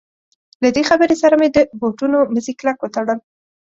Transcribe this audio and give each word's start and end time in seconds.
له 0.63 0.69
دې 0.75 0.83
خبرې 0.89 1.15
سره 1.23 1.35
مې 1.39 1.47
د 1.55 1.57
بوټونو 1.79 2.17
مزي 2.33 2.53
کلک 2.59 2.77
وتړل. 2.81 3.19